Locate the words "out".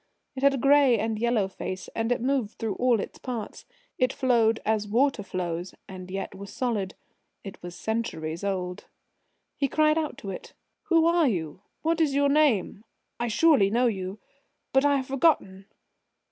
9.99-10.17